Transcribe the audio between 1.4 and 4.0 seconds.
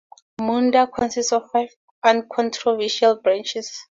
five uncontroversial branches.